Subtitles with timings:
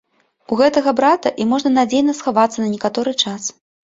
[0.53, 3.41] У гэтага брата і можна надзейна схавацца на некаторы час.